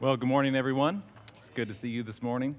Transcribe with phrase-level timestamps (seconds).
[0.00, 1.02] Well, good morning, everyone.
[1.36, 2.58] It's good to see you this morning.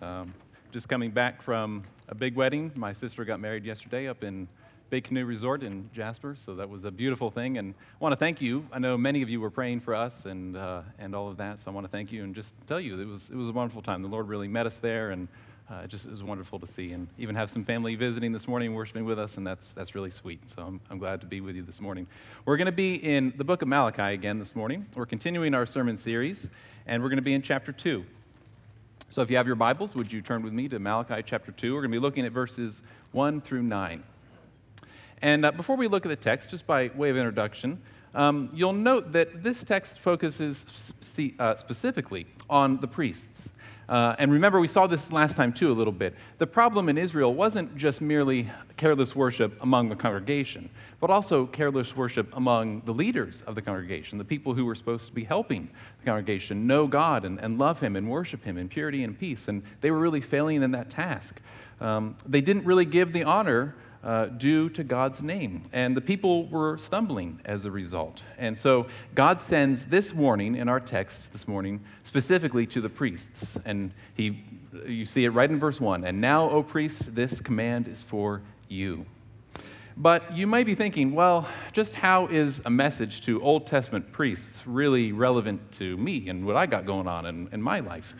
[0.00, 0.32] Um,
[0.72, 2.72] just coming back from a big wedding.
[2.76, 4.48] My sister got married yesterday up in
[4.88, 7.58] Big Canoe Resort in Jasper, so that was a beautiful thing.
[7.58, 8.66] And I want to thank you.
[8.72, 11.60] I know many of you were praying for us and, uh, and all of that,
[11.60, 13.52] so I want to thank you and just tell you it was, it was a
[13.52, 14.00] wonderful time.
[14.00, 15.28] The Lord really met us there, and
[15.70, 16.92] uh, it just it was wonderful to see.
[16.92, 20.08] And even have some family visiting this morning, worshiping with us, and that's, that's really
[20.08, 20.48] sweet.
[20.48, 22.06] So I'm, I'm glad to be with you this morning.
[22.46, 24.86] We're going to be in the book of Malachi again this morning.
[24.94, 26.48] We're continuing our sermon series
[26.88, 28.04] and we're going to be in chapter 2.
[29.10, 31.74] So if you have your Bibles, would you turn with me to Malachi chapter 2?
[31.74, 34.02] We're going to be looking at verses 1 through 9.
[35.20, 37.80] And uh, before we look at the text, just by way of introduction,
[38.14, 40.64] um, you'll note that this text focuses
[41.38, 43.48] uh, specifically on the priests.
[43.88, 46.14] Uh, and remember, we saw this last time too a little bit.
[46.36, 50.68] The problem in Israel wasn't just merely careless worship among the congregation,
[51.00, 55.06] but also careless worship among the leaders of the congregation, the people who were supposed
[55.06, 58.68] to be helping the congregation know God and, and love Him and worship Him in
[58.68, 59.48] purity and peace.
[59.48, 61.40] And they were really failing in that task.
[61.80, 65.62] Um, they didn't really give the honor uh, due to God's name.
[65.72, 68.22] And the people were stumbling as a result.
[68.36, 73.58] And so God sends this warning in our text this morning specifically to the priests.
[73.64, 74.44] And he,
[74.86, 76.04] you see it right in verse 1.
[76.04, 79.06] And now, O priests, this command is for you.
[79.96, 84.62] But you might be thinking, well, just how is a message to Old Testament priests
[84.64, 88.14] really relevant to me and what I got going on in, in my life?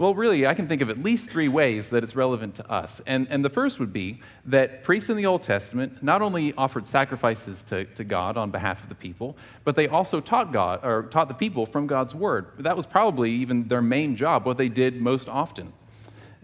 [0.00, 3.02] Well, really, I can think of at least three ways that it's relevant to us.
[3.06, 6.86] And, and the first would be that priests in the Old Testament not only offered
[6.86, 11.02] sacrifices to, to God on behalf of the people, but they also taught God or
[11.02, 12.46] taught the people from God's word.
[12.60, 15.70] That was probably even their main job, what they did most often.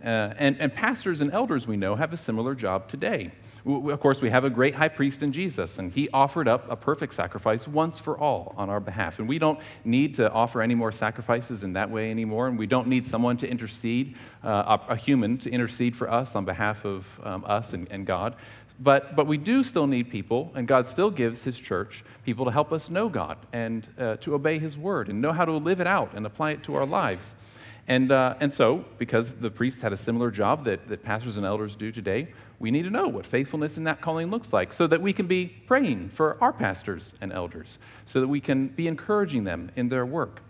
[0.04, 3.32] Uh, and, and pastors and elders we know have a similar job today.
[3.66, 6.76] Of course, we have a great high priest in Jesus, and he offered up a
[6.76, 9.18] perfect sacrifice once for all on our behalf.
[9.18, 12.68] And we don't need to offer any more sacrifices in that way anymore, and we
[12.68, 17.06] don't need someone to intercede, uh, a, human to intercede for us on behalf of
[17.24, 18.36] um, us and, and God.
[18.78, 22.52] But, but we do still need people, and God still gives His church people to
[22.52, 25.80] help us know God and uh, to obey His word and know how to live
[25.80, 27.34] it out and apply it to our lives.
[27.88, 31.46] And, uh, and so, because the priest had a similar job that, that pastors and
[31.46, 32.28] elders do today,
[32.58, 35.26] we need to know what faithfulness in that calling looks like so that we can
[35.26, 39.88] be praying for our pastors and elders, so that we can be encouraging them in
[39.88, 40.40] their work.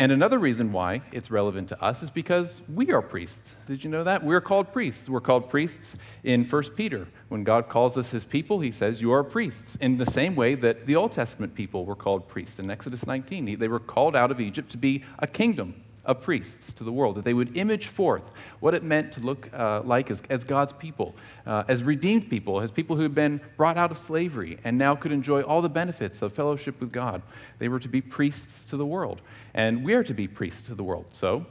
[0.00, 3.54] And another reason why it's relevant to us is because we are priests.
[3.66, 4.24] Did you know that?
[4.24, 5.10] We're called priests.
[5.10, 5.94] We're called priests
[6.24, 7.06] in 1 Peter.
[7.28, 10.54] When God calls us his people, he says, You are priests, in the same way
[10.54, 12.58] that the Old Testament people were called priests.
[12.58, 15.74] In Exodus 19, they were called out of Egypt to be a kingdom,
[16.04, 18.22] of priests to the world, that they would image forth
[18.60, 21.14] what it meant to look uh, like as, as, God's people,
[21.46, 24.94] uh, as redeemed people, as people who had been brought out of slavery and now
[24.94, 27.22] could enjoy all the benefits of fellowship with God.
[27.58, 29.20] They were to be priests to the world,
[29.54, 31.06] and we are to be priests to the world.
[31.12, 31.46] So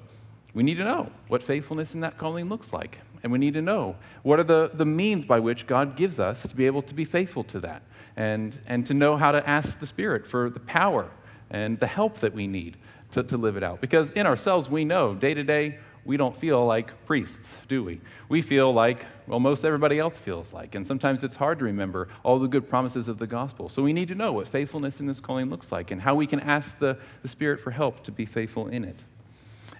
[0.53, 2.99] we need to know what faithfulness in that calling looks like.
[3.21, 6.41] And we need to know what are the, the means by which God gives us
[6.43, 7.81] to be able to be faithful to that
[8.15, 11.09] and, and to know how to ask the Spirit for the power
[11.49, 12.77] and the help that we need
[13.11, 13.81] to, to live it out.
[13.81, 18.01] Because in ourselves, we know day to day, we don't feel like priests, do we?
[18.29, 20.75] We feel like, well, most everybody else feels like.
[20.75, 23.69] And sometimes it's hard to remember all the good promises of the gospel.
[23.69, 26.25] So we need to know what faithfulness in this calling looks like and how we
[26.25, 29.03] can ask the, the Spirit for help to be faithful in it.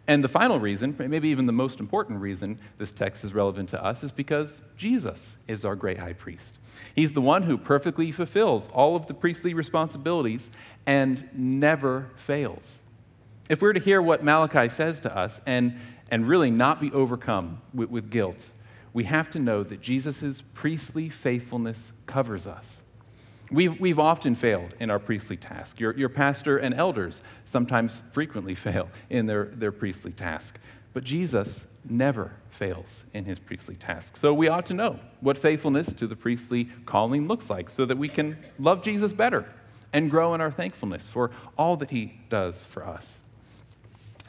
[0.07, 3.83] And the final reason, maybe even the most important reason this text is relevant to
[3.83, 6.57] us, is because Jesus is our great high priest.
[6.95, 10.49] He's the one who perfectly fulfills all of the priestly responsibilities
[10.87, 12.79] and never fails.
[13.49, 15.79] If we're to hear what Malachi says to us and,
[16.11, 18.51] and really not be overcome with, with guilt,
[18.93, 22.81] we have to know that Jesus' priestly faithfulness covers us.
[23.51, 25.79] We've, we've often failed in our priestly task.
[25.79, 30.59] Your, your pastor and elders sometimes frequently fail in their, their priestly task.
[30.93, 34.17] But Jesus never fails in his priestly task.
[34.17, 37.97] So we ought to know what faithfulness to the priestly calling looks like so that
[37.97, 39.51] we can love Jesus better
[39.91, 43.15] and grow in our thankfulness for all that he does for us.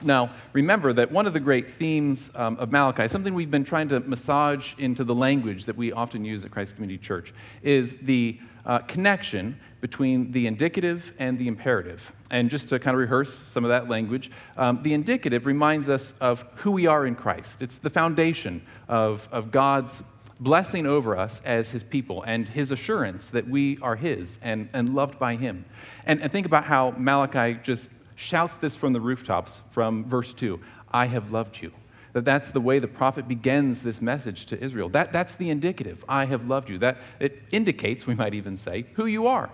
[0.03, 3.89] Now, remember that one of the great themes um, of Malachi, something we've been trying
[3.91, 8.39] to massage into the language that we often use at Christ Community Church, is the
[8.65, 12.13] uh, connection between the indicative and the imperative.
[12.31, 16.15] And just to kind of rehearse some of that language, um, the indicative reminds us
[16.21, 17.63] of who we are in Christ.
[17.63, 20.03] It's the foundation of, of God's
[20.39, 24.95] blessing over us as his people and his assurance that we are his and, and
[24.95, 25.65] loved by him.
[26.07, 30.61] And, and think about how Malachi just shouts this from the rooftops from verse 2
[30.93, 31.73] I have loved you.
[32.13, 34.89] That that's the way the prophet begins this message to Israel.
[34.89, 36.05] That, that's the indicative.
[36.09, 36.79] I have loved you.
[36.79, 39.49] That it indicates, we might even say, who you are.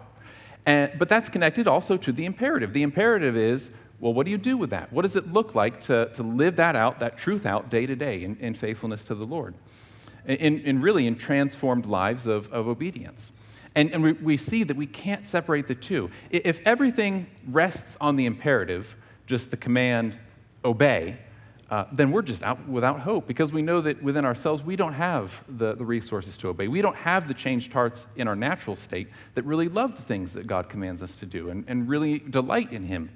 [0.64, 2.72] And, but that's connected also to the imperative.
[2.72, 4.92] The imperative is well, what do you do with that?
[4.92, 7.96] What does it look like to, to live that out, that truth out day to
[7.96, 9.54] day in, in faithfulness to the Lord?
[10.26, 13.32] In, in really in transformed lives of, of obedience.
[13.76, 16.11] And, and we, we see that we can't separate the two.
[16.31, 18.96] If everything rests on the imperative,
[19.26, 20.19] just the command,
[20.64, 21.19] obey,
[21.70, 24.93] uh, then we're just out without hope because we know that within ourselves we don't
[24.93, 26.69] have the, the resources to obey.
[26.69, 30.32] We don't have the changed hearts in our natural state that really love the things
[30.34, 33.11] that God commands us to do and, and really delight in Him.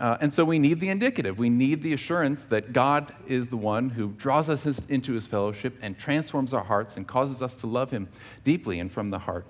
[0.00, 1.38] Uh, and so we need the indicative.
[1.38, 5.26] We need the assurance that God is the one who draws us his, into his
[5.26, 8.08] fellowship and transforms our hearts and causes us to love him
[8.42, 9.46] deeply and from the heart.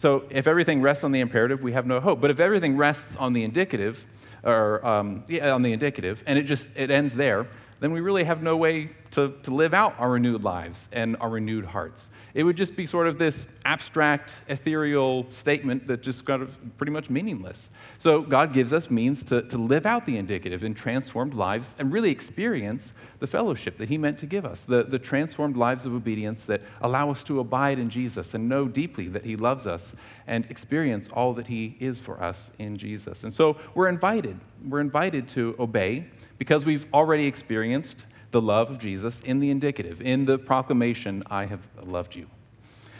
[0.00, 2.22] So if everything rests on the imperative, we have no hope.
[2.22, 4.02] But if everything rests on the indicative,
[4.42, 7.46] or um, yeah, on the indicative, and it just it ends there,
[7.80, 11.30] then we really have no way to, to live out our renewed lives and our
[11.30, 12.10] renewed hearts.
[12.32, 16.40] It would just be sort of this abstract, ethereal statement that just got
[16.78, 17.68] pretty much meaningless.
[17.98, 21.92] So God gives us means to, to live out the indicative in transformed lives and
[21.92, 25.92] really experience the fellowship that He meant to give us, the, the transformed lives of
[25.92, 29.92] obedience that allow us to abide in Jesus and know deeply that He loves us
[30.28, 33.24] and experience all that He is for us in Jesus.
[33.24, 34.38] And so we're invited.
[34.64, 36.06] We're invited to obey
[36.38, 41.46] because we've already experienced the love of Jesus in the indicative, in the proclamation, I
[41.46, 42.26] have loved you.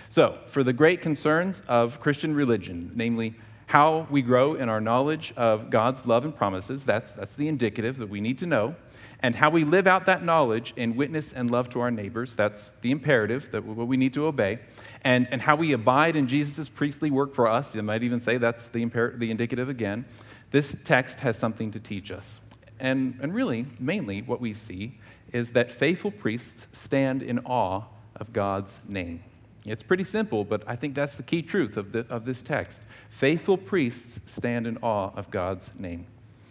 [0.09, 3.35] So, for the great concerns of Christian religion, namely
[3.67, 7.99] how we grow in our knowledge of God's love and promises, that's, that's the indicative
[7.99, 8.75] that we need to know,
[9.23, 12.71] and how we live out that knowledge in witness and love to our neighbors, that's
[12.81, 14.59] the imperative, that what we need to obey,
[15.05, 18.39] and, and how we abide in Jesus' priestly work for us, you might even say
[18.39, 20.05] that's the, imper- the indicative again,
[20.51, 22.41] this text has something to teach us.
[22.81, 24.99] And, and really, mainly, what we see
[25.33, 27.83] is that faithful priests stand in awe
[28.17, 29.23] of God's name.
[29.67, 32.81] It's pretty simple, but I think that's the key truth of, the, of this text.
[33.11, 36.07] Faithful priests stand in awe of God's name.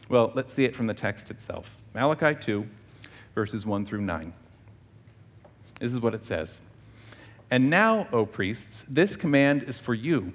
[0.10, 1.76] Well, let's see it from the text itself.
[1.94, 2.68] Malachi 2,
[3.34, 4.34] verses 1 through 9.
[5.80, 6.60] This is what it says
[7.50, 10.34] And now, O priests, this command is for you.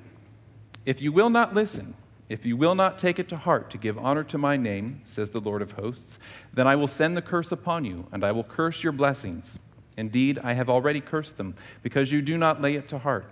[0.84, 1.94] If you will not listen,
[2.28, 5.30] if you will not take it to heart to give honor to my name, says
[5.30, 6.18] the Lord of hosts,
[6.52, 9.58] then I will send the curse upon you, and I will curse your blessings.
[9.96, 13.30] Indeed, I have already cursed them, because you do not lay it to heart.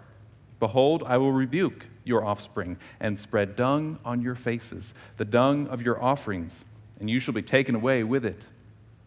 [0.61, 5.83] Behold, I will rebuke your offspring and spread dung on your faces, the dung of
[5.83, 6.65] your offerings,
[7.01, 8.47] and you shall be taken away with it.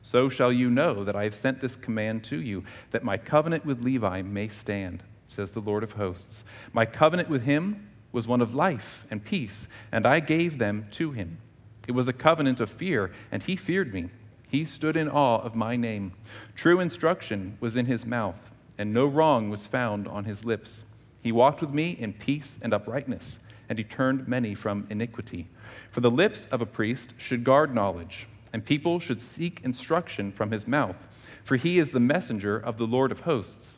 [0.01, 3.65] So shall you know that I have sent this command to you, that my covenant
[3.65, 6.43] with Levi may stand, says the Lord of hosts.
[6.73, 11.11] My covenant with him was one of life and peace, and I gave them to
[11.11, 11.37] him.
[11.85, 14.09] It was a covenant of fear, and he feared me.
[14.49, 16.13] He stood in awe of my name.
[16.55, 18.39] True instruction was in his mouth,
[18.77, 20.85] and no wrong was found on his lips.
[21.21, 25.49] He walked with me in peace and uprightness, and he turned many from iniquity.
[25.91, 30.51] For the lips of a priest should guard knowledge, and people should seek instruction from
[30.51, 30.95] his mouth,
[31.43, 33.77] for he is the messenger of the Lord of hosts.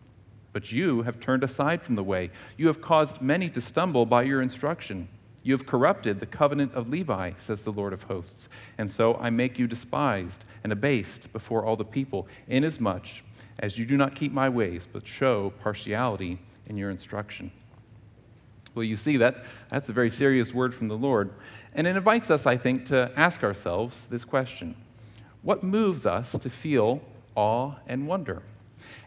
[0.58, 2.32] But you have turned aside from the way.
[2.58, 5.08] You have caused many to stumble by your instruction.
[5.44, 8.50] You have corrupted the covenant of Levi, says the Lord of hosts.
[8.80, 13.06] And so I make you despised and abased before all the people, inasmuch
[13.60, 17.52] as you do not keep my ways, but show partiality in your instruction.
[18.74, 21.36] Well, you see that that's a very serious word from the Lord.
[21.76, 24.76] And it invites us, I think, to ask ourselves this question
[25.44, 27.04] What moves us to feel
[27.36, 28.42] awe and wonder?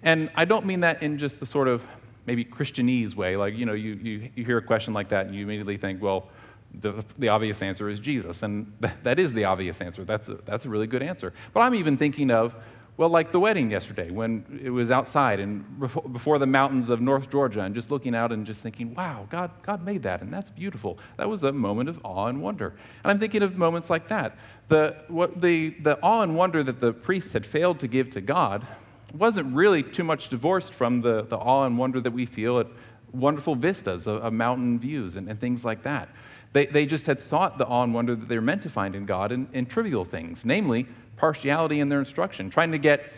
[0.02, 1.82] And I don't mean that in just the sort of
[2.26, 3.36] maybe Christianese way.
[3.36, 6.02] Like, you know, you, you, you hear a question like that and you immediately think,
[6.02, 6.28] well,
[6.72, 8.42] the, the obvious answer is Jesus.
[8.42, 10.04] And th- that is the obvious answer.
[10.04, 11.32] That's a, that's a really good answer.
[11.52, 12.54] But I'm even thinking of,
[12.96, 15.64] well, like the wedding yesterday when it was outside and
[16.12, 19.50] before the mountains of North Georgia and just looking out and just thinking, wow, God,
[19.62, 20.98] God made that and that's beautiful.
[21.16, 22.74] That was a moment of awe and wonder.
[23.02, 24.36] And I'm thinking of moments like that.
[24.68, 28.20] The, what the, the awe and wonder that the priests had failed to give to
[28.20, 28.66] God
[29.14, 32.66] wasn't really too much divorced from the, the awe and wonder that we feel at
[33.12, 36.08] wonderful vistas of, of mountain views and, and, things like that.
[36.52, 38.94] They, they just had sought the awe and wonder that they were meant to find
[38.94, 40.86] in God in, in trivial things, namely
[41.16, 43.12] partiality in their instruction, trying to get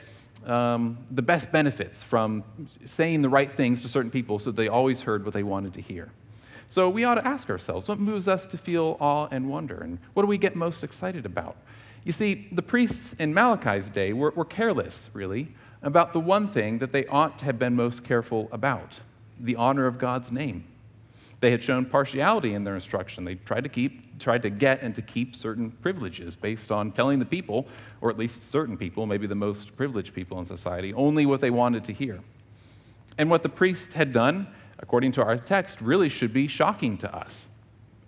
[0.46, 2.42] um, the best benefits from
[2.84, 5.80] saying the right things to certain people so they always heard what they wanted to
[5.80, 6.10] hear.
[6.68, 9.98] So we ought to ask ourselves what moves us to feel awe and wonder, and
[10.14, 11.56] what do we get most excited about?
[12.04, 16.78] You see, the priests in Malachi's day were, were careless, really, about the one thing
[16.78, 19.00] that they ought to have been most careful about
[19.38, 20.64] the honor of God's name.
[21.40, 23.24] They had shown partiality in their instruction.
[23.24, 27.18] They tried to keep, tried to get and to keep certain privileges based on telling
[27.18, 27.66] the people,
[28.00, 31.50] or at least certain people, maybe the most privileged people in society, only what they
[31.50, 32.20] wanted to hear.
[33.18, 34.46] And what the priest had done,
[34.78, 37.46] according to our text, really should be shocking to us.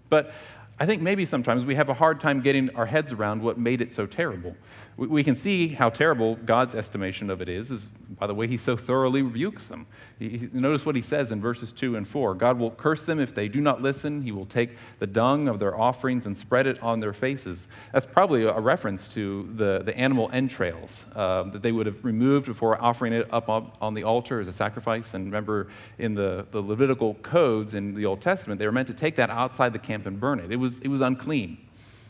[0.09, 0.33] But
[0.79, 3.81] I think maybe sometimes we have a hard time getting our heads around what made
[3.81, 4.57] it so terrible.
[4.97, 8.57] We, can see how terrible God's estimation of it is, is by the way he
[8.57, 9.87] so thoroughly rebukes them.
[10.21, 13.19] He, he, notice what he says in verses 2 and 4 God will curse them
[13.19, 14.23] if they do not listen.
[14.23, 17.67] He will take the dung of their offerings and spread it on their faces.
[17.93, 22.47] That's probably a reference to the, the animal entrails uh, that they would have removed
[22.47, 25.15] before offering it up on, on the altar as a sacrifice.
[25.15, 25.67] And remember,
[25.99, 29.31] in the, the Levitical codes in the Old Testament, they were meant to take that
[29.31, 30.53] outside the camp and burn it.
[30.53, 31.59] It was, it was unclean.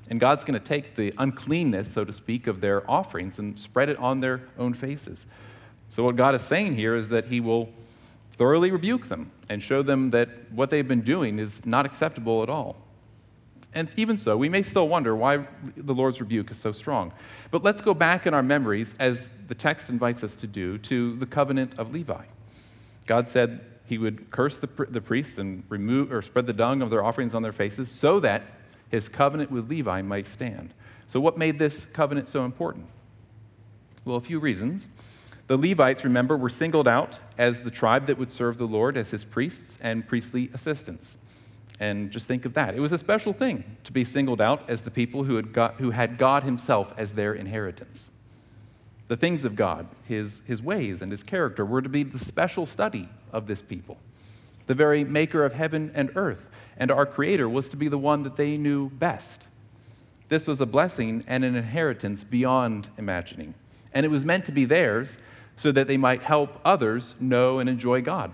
[0.09, 3.89] And God's going to take the uncleanness, so to speak, of their offerings and spread
[3.89, 5.27] it on their own faces.
[5.89, 7.71] So, what God is saying here is that He will
[8.33, 12.49] thoroughly rebuke them and show them that what they've been doing is not acceptable at
[12.49, 12.77] all.
[13.75, 15.47] And even so, we may still wonder why
[15.77, 17.13] the Lord's rebuke is so strong.
[17.51, 21.17] But let's go back in our memories, as the text invites us to do, to
[21.17, 22.25] the covenant of Levi.
[23.07, 26.91] God said he would curse the, the priest and remove or spread the dung of
[26.91, 28.43] their offerings on their faces so that
[28.89, 30.73] his covenant with Levi might stand.
[31.09, 32.87] So, what made this covenant so important?
[34.05, 34.89] Well, a few reasons.
[35.47, 39.11] The Levites, remember, were singled out as the tribe that would serve the Lord as
[39.11, 41.19] his priests and priestly assistants.
[41.81, 42.75] And just think of that.
[42.75, 45.75] It was a special thing to be singled out as the people who had, got,
[45.75, 48.11] who had God himself as their inheritance.
[49.07, 52.67] The things of God, his, his ways and his character, were to be the special
[52.67, 53.99] study of this people.
[54.67, 56.47] The very maker of heaven and earth
[56.77, 59.45] and our Creator was to be the one that they knew best.
[60.29, 63.55] This was a blessing and an inheritance beyond imagining,
[63.93, 65.19] and it was meant to be theirs
[65.57, 68.33] so that they might help others know and enjoy God.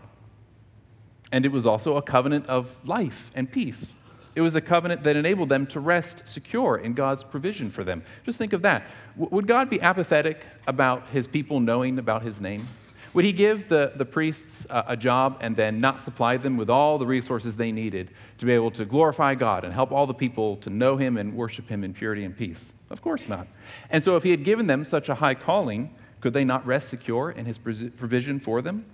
[1.32, 3.94] And it was also a covenant of life and peace.
[4.34, 8.02] It was a covenant that enabled them to rest secure in God's provision for them.
[8.24, 8.84] Just think of that.
[9.16, 12.68] would God be apathetic about his people knowing about his name?
[13.12, 16.96] Would he give the, the priests a job and then not supply them with all
[16.96, 20.56] the resources they needed to be able to glorify God and help all the people
[20.58, 22.72] to know him and worship him in purity and peace?
[22.88, 23.48] Of course not.
[23.90, 26.88] And so, if he had given them such a high calling, could they not rest
[26.88, 28.84] secure in his provision for them?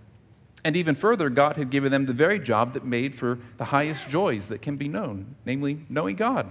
[0.66, 4.08] And even further, God had given them the very job that made for the highest
[4.08, 6.50] joys that can be known, namely knowing God.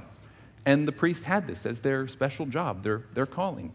[0.65, 3.73] And the priest had this as their special job, their, their calling.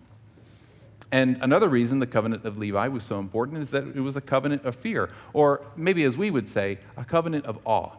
[1.12, 4.22] And another reason the covenant of Levi was so important is that it was a
[4.22, 7.90] covenant of fear, or maybe as we would say, a covenant of awe.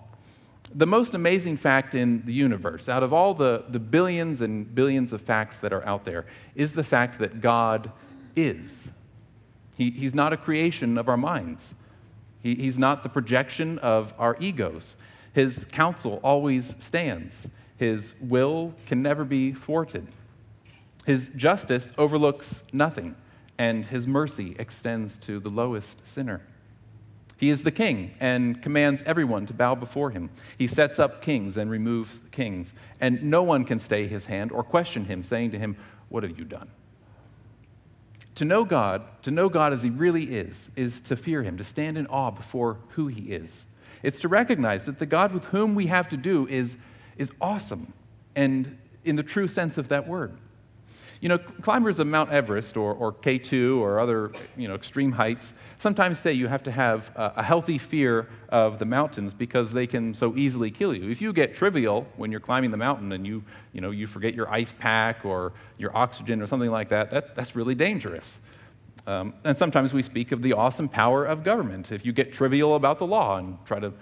[0.74, 5.14] The most amazing fact in the universe, out of all the, the billions and billions
[5.14, 7.92] of facts that are out there, is the fact that God
[8.36, 8.84] is.
[9.78, 11.76] He, he's not a creation of our minds,
[12.42, 14.96] he, He's not the projection of our egos.
[15.34, 20.08] His counsel always stands, His will can never be thwarted.
[21.06, 23.16] His justice overlooks nothing,
[23.58, 26.42] and his mercy extends to the lowest sinner.
[27.38, 30.30] He is the king and commands everyone to bow before him.
[30.60, 34.64] He sets up kings and removes kings, and no one can stay his hand or
[34.64, 35.76] question him, saying to him,
[36.10, 36.70] What have you done?
[38.42, 41.64] To know God, to know God as he really is, is to fear him, to
[41.64, 43.68] stand in awe before who he is.
[44.02, 46.76] It's to recognize that the God with whom we have to do is,
[47.20, 47.94] is awesome,
[48.36, 50.36] and in the true sense of that word.
[51.22, 55.54] You know, climbers of Mount Everest or, or K2 or other you know, extreme heights
[55.78, 59.88] sometimes say you have to have a, a healthy fear of the mountains because they
[59.88, 61.10] can so easily kill you.
[61.10, 64.34] If you get trivial when you're climbing the mountain and you, you, know, you forget
[64.34, 68.38] your ice pack or your oxygen or something like that, that that's really dangerous.
[69.08, 71.92] Um, and sometimes we speak of the awesome power of government.
[71.92, 73.94] If you get trivial about the law and try to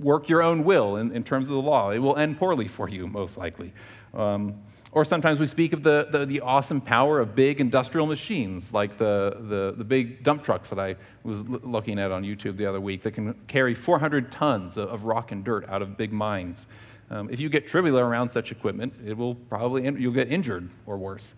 [0.00, 2.88] work your own will in, in terms of the law, it will end poorly for
[2.88, 3.72] you, most likely.
[4.12, 4.60] Um,
[4.92, 8.98] or sometimes we speak of the, the, the, awesome power of big industrial machines, like
[8.98, 12.66] the, the, the big dump trucks that I was l- looking at on YouTube the
[12.66, 16.12] other week that can carry 400 tons of, of rock and dirt out of big
[16.12, 16.66] mines.
[17.10, 20.68] Um, if you get trivial around such equipment, it will probably, in- you'll get injured
[20.84, 21.34] or worse.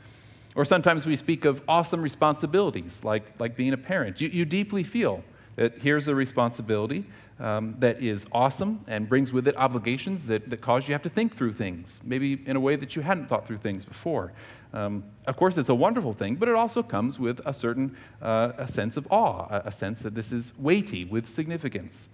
[0.56, 4.20] Or sometimes we speak of awesome responsibilities, like, like being a parent.
[4.20, 5.22] You, you deeply feel
[5.54, 7.04] that here's a responsibility
[7.40, 11.10] um, that is awesome and brings with it obligations that, that cause you have to
[11.10, 14.32] think through things, maybe in a way that you hadn't thought through things before.
[14.72, 18.52] Um, of course, it's a wonderful thing, but it also comes with a certain uh,
[18.58, 22.08] a sense of awe, a, a sense that this is weighty with significance.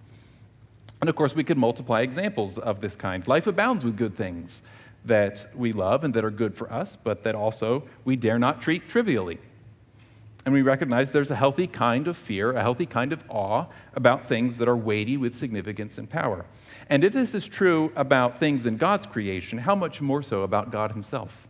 [1.01, 3.27] And of course, we could multiply examples of this kind.
[3.27, 4.61] Life abounds with good things
[5.05, 8.61] that we love and that are good for us, but that also we dare not
[8.61, 9.39] treat trivially.
[10.45, 14.27] And we recognize there's a healthy kind of fear, a healthy kind of awe about
[14.27, 16.45] things that are weighty with significance and power.
[16.89, 20.71] And if this is true about things in God's creation, how much more so about
[20.71, 21.47] God Himself?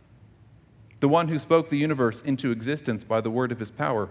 [1.00, 4.10] The one who spoke the universe into existence by the word of His power,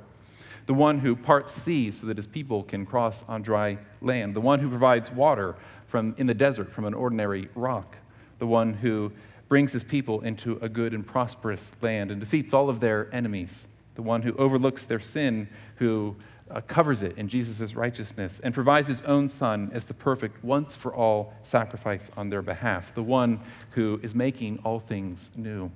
[0.66, 4.42] the one who parts seas so that His people can cross on dry land, the
[4.42, 5.56] one who provides water
[5.88, 7.98] from, in the desert from an ordinary rock,
[8.40, 9.12] the one who
[9.52, 13.68] brings his people into a good and prosperous land and defeats all of their enemies,
[13.96, 16.16] the one who overlooks their sin, who
[16.50, 20.76] uh, covers it in Jesus' righteousness, and provides his own Son as the perfect, once
[20.76, 23.40] for all sacrifice on their behalf, the one
[23.72, 25.72] who is making all things new,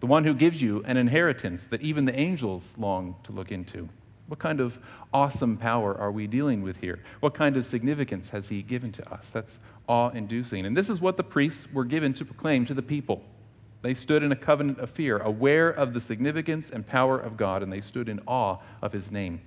[0.00, 3.88] the one who gives you an inheritance that even the angels long to look into.
[4.28, 4.78] What kind of
[5.12, 7.02] awesome power are we dealing with here?
[7.20, 9.30] What kind of significance has he given to us?
[9.30, 10.66] That's awe inducing.
[10.66, 13.22] And this is what the priests were given to proclaim to the people.
[13.88, 17.62] They stood in a covenant of fear, aware of the significance and power of God,
[17.62, 19.40] and they stood in awe of his name.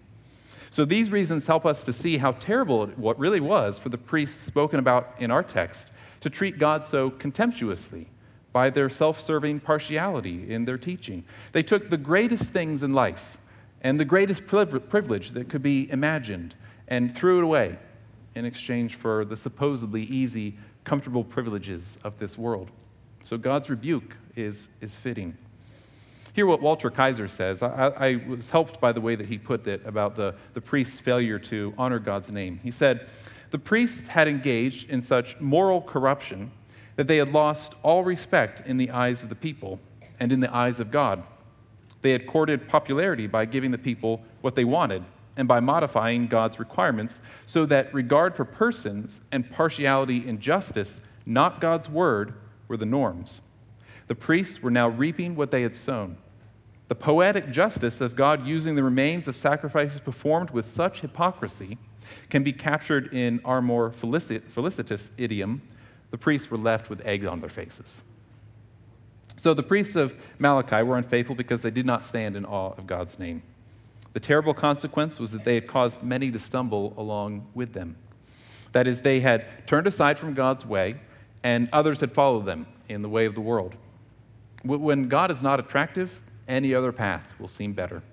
[0.71, 4.43] So these reasons help us to see how terrible what really was for the priests
[4.43, 8.07] spoken about in our text to treat God so contemptuously
[8.51, 11.23] by their self serving partiality in their teaching.
[11.51, 13.37] They took the greatest things in life
[13.81, 16.55] and the greatest privilege that could be imagined
[16.87, 17.77] and threw it away
[18.33, 22.71] in exchange for the supposedly easy, comfortable privileges of this world.
[23.21, 25.37] So God's rebuke is, is fitting.
[26.33, 27.61] Hear what Walter Kaiser says.
[27.61, 30.99] I, I, was helped by the way that he put it about the, the priest's
[30.99, 32.59] failure to honor God's name.
[32.63, 33.07] He said,
[33.49, 36.51] The priests had engaged in such moral corruption
[36.95, 39.79] that they had lost all respect in the eyes of the people
[40.19, 41.23] and in the eyes of God.
[42.01, 45.03] They had courted popularity by giving the people what they wanted
[45.35, 51.59] and by modifying God's requirements so that regard for persons and partiality in justice, not
[51.59, 52.33] God's word,
[52.67, 53.41] were the norms.
[54.11, 56.17] The priests were now reaping what they had sown.
[56.89, 61.77] The poetic justice of God using the remains of sacrifices performed with such hypocrisy
[62.29, 65.61] can be captured in our more felicitous idiom
[66.09, 68.01] the priests were left with eggs on their faces.
[69.37, 72.87] So the priests of Malachi were unfaithful because they did not stand in awe of
[72.87, 73.41] God's name.
[74.11, 77.95] The terrible consequence was that they had caused many to stumble along with them.
[78.73, 80.99] That is, they had turned aside from God's way,
[81.45, 83.77] and others had followed them in the way of the world.
[84.63, 88.03] When God is not attractive, any other path will seem better.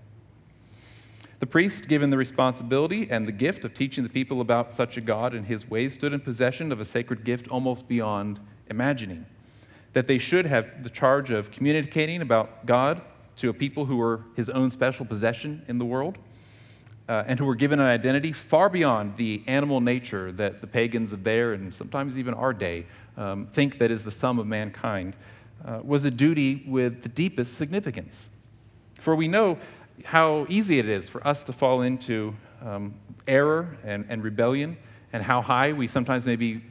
[1.40, 5.00] The priest, given the responsibility and the gift of teaching the people about such a
[5.00, 9.24] God and his ways, stood in possession of a sacred gift almost beyond imagining.
[9.92, 13.02] That they should have the charge of communicating about God
[13.36, 16.18] to a people who were his own special possession in the world
[17.08, 21.12] uh, and who were given an identity far beyond the animal nature that the pagans
[21.12, 22.84] of their and sometimes even our day
[23.16, 25.14] um, think that is the sum of mankind
[25.64, 28.30] uh, was a duty with the deepest significance.
[29.00, 29.58] For we know
[30.04, 32.94] how easy it is for us to fall into um,
[33.26, 34.76] error and, and, rebellion,
[35.12, 36.62] and how high we sometimes may be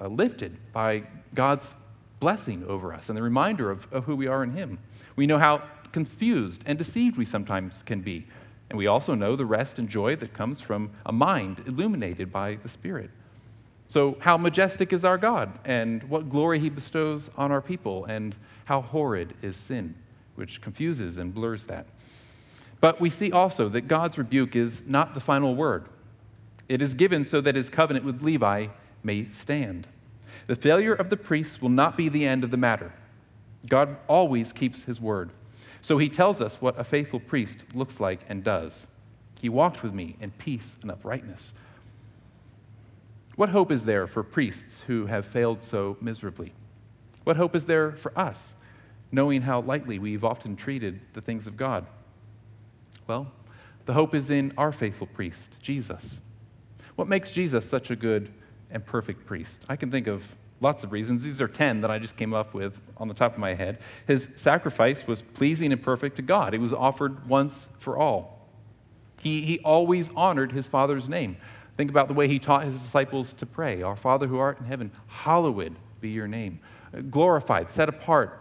[0.00, 1.02] uh, lifted by
[1.34, 1.74] God's
[2.20, 4.78] blessing over us and the reminder of, of who we are in Him.
[5.16, 8.26] We know how confused and deceived we sometimes can be.
[8.70, 12.56] And we also know the rest and joy that comes from a mind illuminated by
[12.56, 13.10] the Spirit.
[13.86, 18.34] So, how majestic is our God, and what glory he bestows on our people, and
[18.64, 19.94] how horrid is sin,
[20.36, 21.86] which confuses and blurs that.
[22.80, 25.88] But we see also that God's rebuke is not the final word.
[26.68, 28.68] It is given so that his covenant with Levi
[29.02, 29.86] may stand.
[30.46, 32.92] The failure of the priests will not be the end of the matter.
[33.68, 35.30] God always keeps his word.
[35.82, 38.86] So he tells us what a faithful priest looks like and does.
[39.40, 41.52] He walked with me in peace and uprightness
[43.36, 46.52] what hope is there for priests who have failed so miserably?
[47.24, 48.54] What hope is there for us,
[49.10, 51.86] knowing how lightly we've often treated the things of God?
[53.06, 53.30] Well,
[53.86, 56.20] the hope is in our faithful priest, Jesus.
[56.96, 58.32] What makes Jesus such a good
[58.70, 59.62] and perfect priest?
[59.68, 60.24] I can think of
[60.60, 61.24] lots of reasons.
[61.24, 63.78] These are 10 that I just came up with on the top of my head.
[64.06, 68.48] His sacrifice was pleasing and perfect to God, it was offered once for all.
[69.20, 71.38] He, he always honored his Father's name.
[71.76, 74.66] Think about the way he taught his disciples to pray Our Father who art in
[74.66, 76.60] heaven, hallowed be your name.
[77.10, 78.40] Glorified, set apart,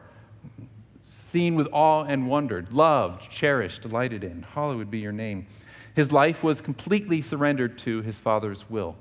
[1.03, 4.43] seen with awe and wondered, loved, cherished, delighted in.
[4.43, 5.47] Hallowed be your name.
[5.95, 8.95] His life was completely surrendered to his Father's will.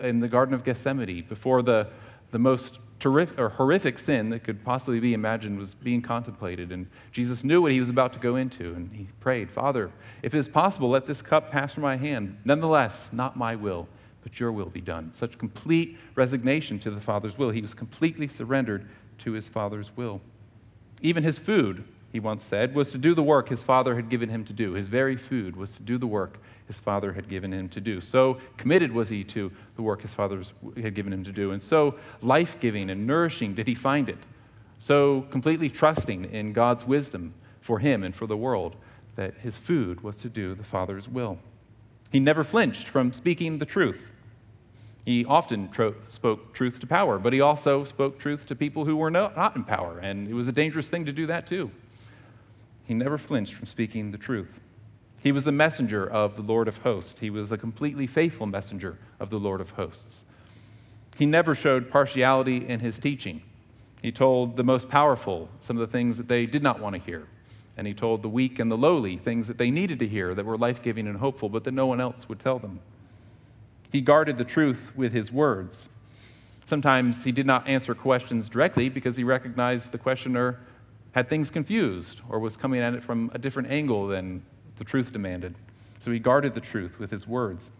[0.00, 1.88] In the Garden of Gethsemane, before the,
[2.30, 6.72] the most terrific or horrific sin that could possibly be imagined was being contemplated.
[6.72, 9.90] And Jesus knew what he was about to go into, and he prayed, Father,
[10.22, 12.38] if it is possible, let this cup pass from my hand.
[12.44, 13.88] Nonetheless, not my will,
[14.22, 15.12] but your will be done.
[15.12, 17.50] Such complete resignation to the Father's will.
[17.50, 20.20] He was completely surrendered to his Father's will.
[21.00, 24.28] Even his food, he once said, was to do the work his Father had given
[24.28, 24.72] him to do.
[24.72, 28.00] His very food was to do the work his father had given him to do.
[28.00, 30.42] So committed was he to the work his father
[30.80, 31.50] had given him to do.
[31.50, 34.18] And so life giving and nourishing did he find it.
[34.78, 38.76] So completely trusting in God's wisdom for him and for the world
[39.16, 41.38] that his food was to do the Father's will.
[42.12, 44.08] He never flinched from speaking the truth.
[45.04, 48.96] He often tro- spoke truth to power, but he also spoke truth to people who
[48.96, 51.70] were no, not in power, and it was a dangerous thing to do that too.
[52.84, 54.60] He never flinched from speaking the truth.
[55.22, 57.20] He was a messenger of the Lord of hosts.
[57.20, 60.24] He was a completely faithful messenger of the Lord of hosts.
[61.16, 63.42] He never showed partiality in his teaching.
[64.00, 67.02] He told the most powerful some of the things that they did not want to
[67.02, 67.26] hear.
[67.76, 70.46] And he told the weak and the lowly things that they needed to hear that
[70.46, 72.80] were life giving and hopeful, but that no one else would tell them.
[73.90, 75.88] He guarded the truth with his words.
[76.66, 80.60] Sometimes he did not answer questions directly because he recognized the questioner
[81.12, 84.42] had things confused or was coming at it from a different angle than
[84.78, 85.54] the truth demanded.
[86.00, 87.70] So he guarded the truth with his words.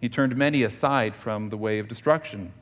[0.00, 2.52] He turned many aside from the way of destruction,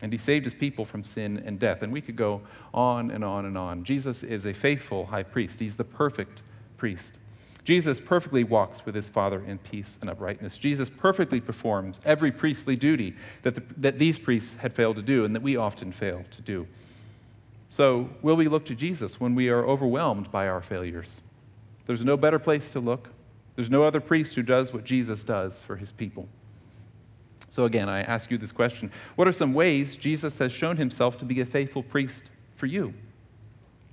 [0.00, 1.82] and he saved his people from sin and death.
[1.82, 2.42] And we could go
[2.74, 3.84] on and on and on.
[3.84, 6.42] Jesus is a faithful high priest, he's the perfect
[6.76, 7.18] priest.
[7.64, 10.58] Jesus perfectly walks with his Father in peace and uprightness.
[10.58, 15.24] Jesus perfectly performs every priestly duty that, the, that these priests had failed to do
[15.24, 16.66] and that we often fail to do.
[17.68, 21.20] So, will we look to Jesus when we are overwhelmed by our failures?
[21.86, 23.08] There's no better place to look.
[23.56, 26.28] There's no other priest who does what Jesus does for his people.
[27.48, 31.18] So, again, I ask you this question What are some ways Jesus has shown himself
[31.18, 32.94] to be a faithful priest for you?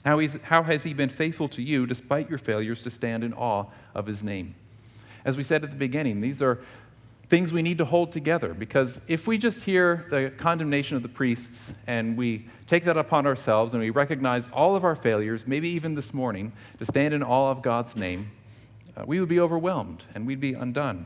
[0.06, 3.66] How, how has he been faithful to you despite your failures to stand in awe
[3.94, 4.56] of his name?
[5.26, 6.60] As we said at the beginning, these are
[7.30, 11.10] things we need to hold together because if we just hear the condemnation of the
[11.10, 15.70] priests and we take that upon ourselves and we recognize all of our failures, maybe
[15.70, 18.32] even this morning, to stand in awe of God's name,
[18.98, 21.06] uh, we would be overwhelmed and we'd be undone.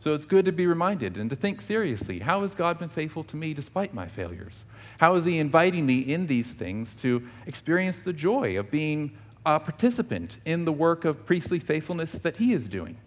[0.00, 3.22] So it's good to be reminded and to think seriously how has God been faithful
[3.24, 4.64] to me despite my failures?
[4.98, 9.60] How is He inviting me in these things to experience the joy of being a
[9.60, 12.98] participant in the work of priestly faithfulness that He is doing?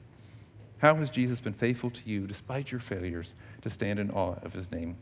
[0.80, 4.54] How has Jesus been faithful to you despite your failures to stand in awe of
[4.54, 4.98] His name?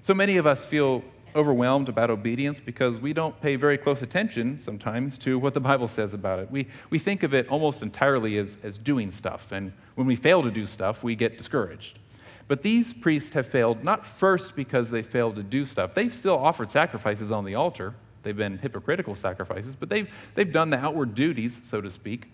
[0.00, 4.58] So many of us feel overwhelmed about obedience because we don't pay very close attention
[4.58, 6.50] sometimes to what the Bible says about it.
[6.50, 10.42] We, we think of it almost entirely as, as doing stuff, and when we fail
[10.42, 11.98] to do stuff, we get discouraged.
[12.48, 15.94] But these priests have failed not first because they failed to do stuff.
[15.94, 17.94] They've still offered sacrifices on the altar.
[18.22, 22.30] They've been hypocritical sacrifices, but they've, they've done the outward duties, so to speak.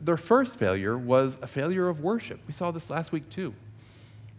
[0.00, 2.40] Their first failure was a failure of worship.
[2.46, 3.54] We saw this last week too.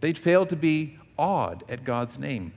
[0.00, 2.52] They'd failed to be awed at God's name.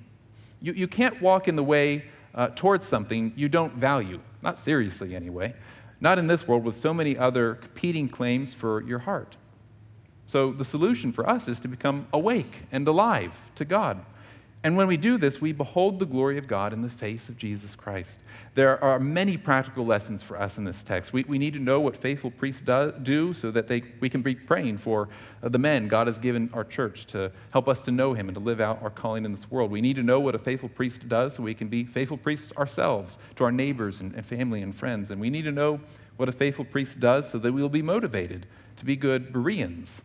[0.62, 5.15] You, you can't walk in the way uh, towards something you don't value, not seriously
[5.15, 5.56] anyway,
[5.99, 9.38] not in this world with so many other competing claims for your heart.
[10.25, 14.06] So the solution for us is to become awake and alive to God.
[14.63, 17.38] And when we do this, we behold the glory of God in the face of
[17.38, 18.19] Jesus Christ.
[18.54, 21.13] There are many practical lessons for us in this text.
[21.13, 24.21] We, we need to know what faithful priests do, do so that they, we can
[24.21, 25.10] be praying for
[25.41, 28.36] uh, the men God has given our church to help us to know Him and
[28.36, 29.71] to live out our calling in this world.
[29.71, 32.52] We need to know what a faithful priest does so we can be faithful priests
[32.56, 35.10] ourselves to our neighbors and, and family and friends.
[35.10, 35.80] And we need to know
[36.17, 38.45] what a faithful priest does so that we'll be motivated
[38.78, 40.02] to be good Bereans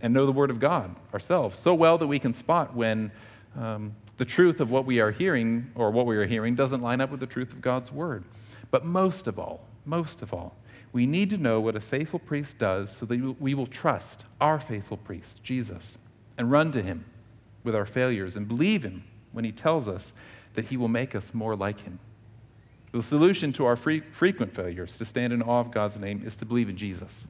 [0.00, 3.12] and know the Word of God ourselves so well that we can spot when
[3.58, 7.00] um, the truth of what we are hearing or what we are hearing doesn't line
[7.00, 8.24] up with the truth of God's Word.
[8.70, 10.54] But most of all, most of all,
[10.92, 14.60] we need to know what a faithful priest does so that we will trust our
[14.60, 15.98] faithful priest, Jesus,
[16.38, 17.04] and run to him
[17.64, 20.12] with our failures and believe him when he tells us
[20.54, 21.98] that he will make us more like him.
[22.92, 26.36] The solution to our free, frequent failures to stand in awe of God's name is
[26.36, 27.26] to believe in Jesus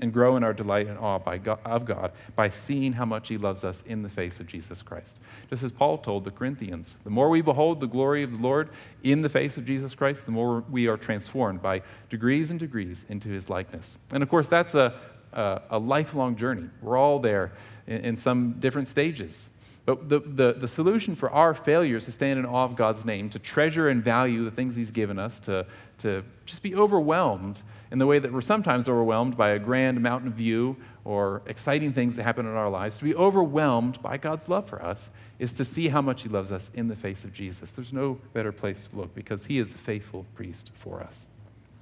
[0.00, 3.38] and grow in our delight and awe God, of God by seeing how much He
[3.38, 5.16] loves us in the face of Jesus Christ.
[5.50, 8.70] Just as Paul told the Corinthians, the more we behold the glory of the Lord
[9.02, 13.04] in the face of Jesus Christ, the more we are transformed by degrees and degrees
[13.08, 13.98] into His likeness.
[14.12, 14.94] And of course, that's a,
[15.32, 16.68] a, a lifelong journey.
[16.80, 17.52] We're all there
[17.86, 19.48] in, in some different stages.
[19.84, 23.28] But the, the, the, solution for our failures to stand in awe of God's name,
[23.30, 25.66] to treasure and value the things He's given us, to,
[25.98, 30.32] to just be overwhelmed in the way that we're sometimes overwhelmed by a grand mountain
[30.32, 34.68] view or exciting things that happen in our lives, to be overwhelmed by God's love
[34.68, 37.72] for us is to see how much He loves us in the face of Jesus.
[37.72, 41.26] There's no better place to look because He is a faithful priest for us.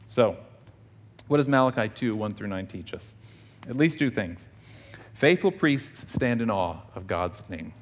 [0.09, 0.39] So,
[1.29, 3.15] what does Malachi 2 1 through 9 teach us?
[3.69, 4.49] At least two things.
[5.13, 7.75] Faithful priests stand in awe of God's name.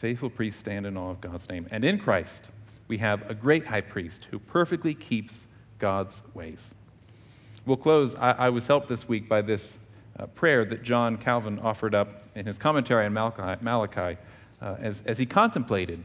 [0.00, 1.66] Faithful priests stand in awe of God's name.
[1.70, 2.48] And in Christ,
[2.88, 5.46] we have a great high priest who perfectly keeps
[5.78, 6.74] God's ways.
[7.66, 8.14] We'll close.
[8.14, 9.78] I, I was helped this week by this
[10.18, 14.18] uh, prayer that John Calvin offered up in his commentary on Malachi, Malachi
[14.62, 16.02] uh, as, as he contemplated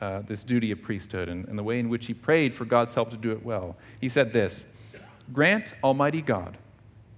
[0.00, 2.94] uh, this duty of priesthood and, and the way in which he prayed for God's
[2.94, 3.76] help to do it well.
[4.00, 4.66] He said this
[5.32, 6.58] Grant, Almighty God,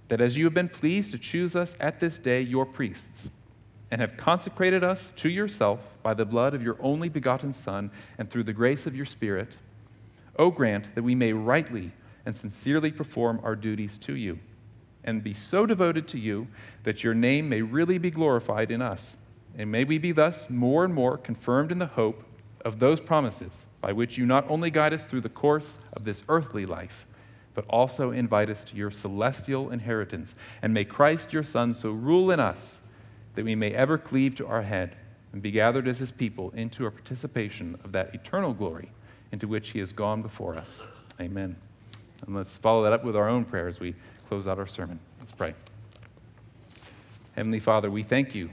[0.09, 3.31] that as you have been pleased to choose us at this day your priests,
[3.91, 8.29] and have consecrated us to yourself by the blood of your only begotten Son and
[8.29, 9.57] through the grace of your Spirit,
[10.37, 11.91] O grant that we may rightly
[12.25, 14.39] and sincerely perform our duties to you,
[15.03, 16.47] and be so devoted to you
[16.83, 19.15] that your name may really be glorified in us.
[19.57, 22.23] And may we be thus more and more confirmed in the hope
[22.63, 26.23] of those promises by which you not only guide us through the course of this
[26.29, 27.05] earthly life,
[27.55, 30.35] but also invite us to your celestial inheritance.
[30.61, 32.78] And may Christ your Son so rule in us
[33.39, 34.97] that we may ever cleave to our head
[35.31, 38.91] and be gathered as his people into a participation of that eternal glory
[39.31, 40.81] into which he has gone before us.
[41.21, 41.55] Amen.
[42.27, 43.95] And let's follow that up with our own prayer as we
[44.27, 44.99] close out our sermon.
[45.21, 45.55] Let's pray.
[47.37, 48.49] Heavenly Father, we thank you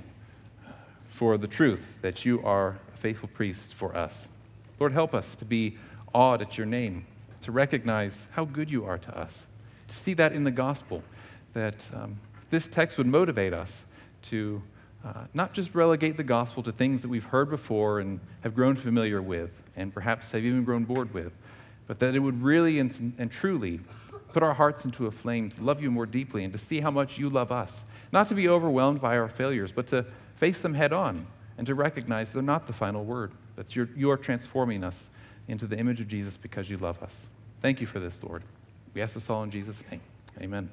[1.09, 4.29] for the truth that you are a faithful priest for us.
[4.79, 5.79] Lord, help us to be
[6.14, 7.07] awed at your name,
[7.40, 9.49] to recognize how good you are to us,
[9.88, 11.03] to see that in the gospel,
[11.55, 12.20] that um,
[12.51, 13.85] this text would motivate us
[14.22, 14.62] to
[15.07, 18.75] uh, not just relegate the gospel to things that we've heard before and have grown
[18.75, 21.33] familiar with, and perhaps have even grown bored with,
[21.87, 23.79] but that it would really and, and truly
[24.33, 26.90] put our hearts into a flame to love you more deeply and to see how
[26.90, 27.85] much you love us.
[28.11, 31.75] Not to be overwhelmed by our failures, but to face them head on and to
[31.75, 35.09] recognize they're not the final word, that you're, you're transforming us
[35.47, 37.29] into the image of Jesus because you love us.
[37.62, 38.42] Thank you for this, Lord.
[38.92, 40.01] We ask this all in Jesus' name.
[40.40, 40.69] Amen.